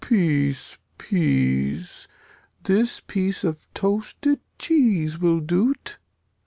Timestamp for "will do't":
5.19-5.99